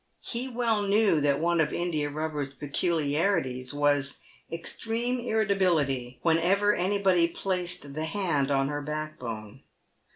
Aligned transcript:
He 0.23 0.47
well 0.47 0.81
knew 0.81 1.21
that 1.21 1.39
one 1.39 1.61
of 1.61 1.71
India 1.71 2.09
Bubber's 2.09 2.55
peculiarities 2.55 3.71
was 3.71 4.17
extreme 4.51 5.19
irritability 5.19 6.17
whenever 6.23 6.73
any 6.73 6.97
PAVED 6.97 6.97
WITH 6.97 7.03
GOLD. 7.03 7.45
167 7.45 7.93
body 7.93 8.05
placed 8.07 8.09
the 8.09 8.19
hand 8.19 8.49
on 8.49 8.69
her 8.69 8.81
backbone. 8.81 9.61